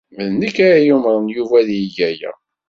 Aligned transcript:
D 0.27 0.31
nekk 0.41 0.57
ay 0.67 0.83
yumṛen 0.87 1.27
Yuba 1.35 1.55
ad 1.61 1.69
yeg 1.79 1.97
aya. 2.09 2.31